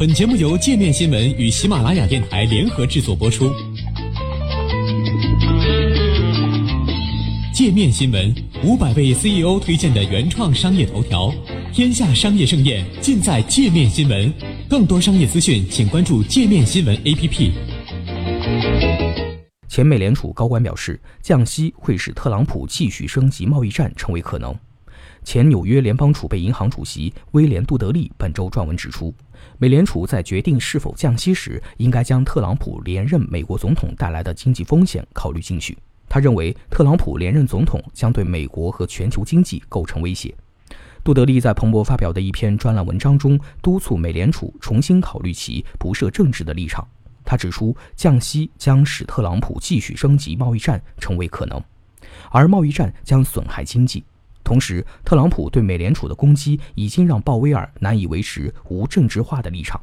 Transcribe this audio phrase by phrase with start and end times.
[0.00, 3.52] 本节目由界面新闻与喜马拉雅电台联合制作播出。
[7.52, 8.34] 界面新闻
[8.64, 11.30] 五百位 CEO 推荐的原创商业头条，
[11.70, 14.32] 天下商业盛宴尽在界面新闻。
[14.70, 17.50] 更多商业资讯，请关注界面新闻 APP。
[19.68, 24.56] 前美联储高官表示，降息会使特朗普继续升级贸易战成为可能。
[25.22, 29.14] 前纽约联邦储备银行主席威廉·杜德利本周撰文指出，
[29.58, 35.76] 美联储在决定是否降息时，应该将特朗普连任美国总统带来的经济风险考虑进去。
[36.08, 40.34] 他认为，特朗普连任总统将对美国和全球经济构成威胁。
[41.04, 46.86] 杜德利在彭博发表的一篇专栏文章中，督促美联储重新考虑其不设政治的立场。
[47.24, 51.62] 他指出，降息将使特朗普继续升级贸易战成为可能，
[52.30, 54.02] 而贸易战将损害经济。
[54.50, 59.80] 同时，特朗普对美联储的攻击已经让鲍威尔难以维持无政治化的立场。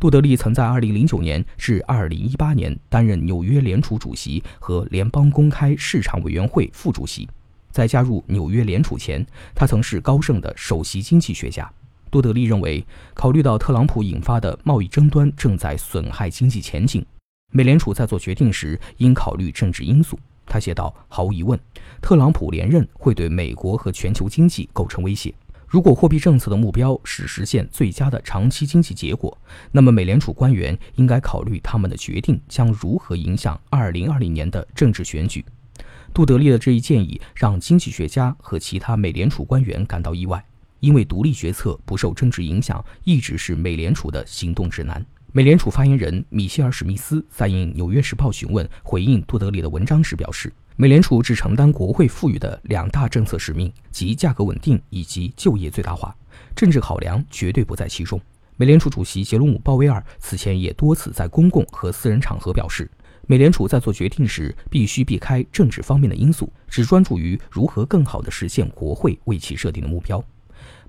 [0.00, 7.28] 杜德利曾在2009年至2018年担任纽约联储主席和联邦公开市场委员会副主席。
[7.70, 11.70] 在加入纽约联储前，他曾是高盛的首席经济学家。
[12.10, 17.06] 杜德利认为，考虑到特朗普引发的贸易争端正在损害经济前景，
[17.52, 20.18] 美联储在做决定时应考虑政治因素。
[20.52, 21.58] 他写道：“毫无疑问，
[22.02, 25.34] 特朗普连任会对美国和全球经济构成威胁。
[25.66, 29.34] 如果货币政策的目标是实现最佳的长期经济结果，
[29.70, 35.42] 那么美联储官员应该考虑他们的决定将如何影响2020年的政治选举。”
[36.12, 40.44] 杜德利的这一建议让经济学家和其他美联储官员感到意外，
[40.80, 45.02] 因为独立决策不受政治影响一直是美联储的行动指南。
[45.34, 56.14] 美联储发言人米歇尔·史密斯在应《纽约时报》询问回应杜德利的文章时表示，美联储只承担国会赋予的两大政策使命，即价格稳定以及就业最大化，
[56.54, 58.20] 政治考量绝对不在其中。
[58.58, 62.90] 美联储主席杰罗姆·鲍威尔此前也多次在公共和私人场合表示，
[63.26, 70.22] 美联储在做决定时必须避开政治方面的因素，只专注于如何更好地实现国会为其设定的目标。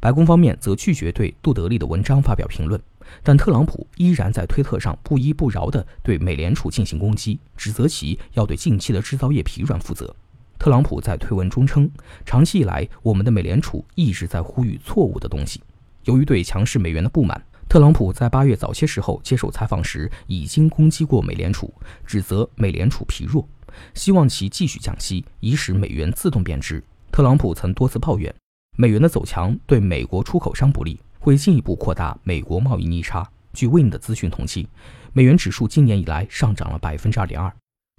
[0.04, 2.78] 白宫方面则拒绝对杜德利的文章发表评论。
[3.24, 10.14] 但特朗普依然在推特上不依不饶地对美联储进行攻击，指责其要对近期的制造业疲软负责。
[10.60, 11.90] 特朗普在推文中称
[12.28, 15.62] ：“长期以来，我们的美联储一直在呼吁错误的东西。”
[16.04, 21.74] 由于对强势美元的不满，特朗普在八月早些时候接受采访时已经攻击过美联储，
[22.06, 23.48] 指责美联储疲弱，
[23.94, 26.84] 希望其继续降息，以使美元自动贬值。
[27.10, 28.34] 特朗普曾多次抱怨，
[28.76, 31.00] 美元的走强对美国出口商不利。
[31.20, 33.26] 会进一步扩大美国贸易逆差。
[33.54, 34.68] 据 Win 的资讯统计，
[35.14, 37.50] 美元指数今年以来上涨了百分之二点二。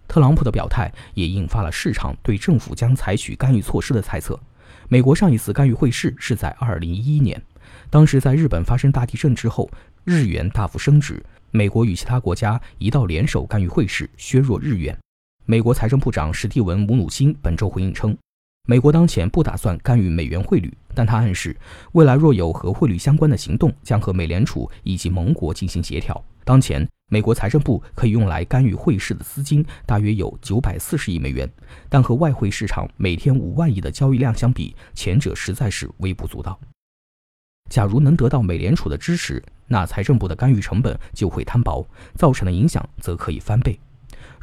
[0.06, 4.38] 特朗普的表态也引发了市场对政府将采取干预措施的猜测。
[4.90, 7.42] 美国上一次干预汇市是在二零一一年，
[7.88, 9.70] 当时在日本发生大地震之后，
[10.04, 14.94] 日元大幅升值，美国与其他国家一道联手干预汇市，削弱日元。
[15.46, 18.14] 美国财政部长史蒂文·姆努辛本周回应称。
[18.66, 21.54] 美国当前不打算干预美元汇率，但他暗示，
[21.92, 26.24] 未来若有和汇率相关的行动，将和美联储以及盟国进行协调。
[26.46, 31.46] 当前，美国财政部可以用来干预汇市的资金大约有九百四十亿美元，
[31.90, 36.58] 但和外汇市场每天五万亿的交易量相比，前者实在是微不足道。
[37.68, 43.78] 假如能得到美联储的支持，那财政部的干预成本就会摊薄，造成的影响则可以翻倍。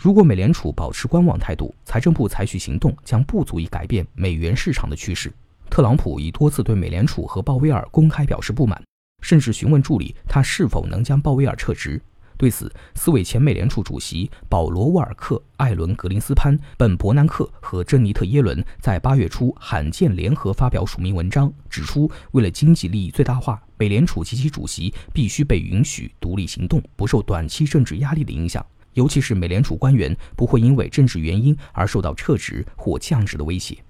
[0.01, 5.31] 如果美联储保持观望态度，财政部采取行动将不足以改变美元市场的趋势。
[5.69, 8.81] 特朗普已多次对美联储和鲍威尔公开表示不满，
[9.21, 12.01] 甚至询问助理他是否能将鲍威尔撤职。
[12.35, 28.65] 对此，四位前美联储主席保罗·沃尔克、艾伦·格林斯潘、本·伯南克和珍妮特·耶伦在八月初罕见联合发表署名文章，指出为了经济利益最大化，美联储及其主席必须被允许独立行动，不受短期政治压力的影响。
[28.93, 33.77] 尤其是美联储官员不会因为政治原因而受到撤职或降职的威胁。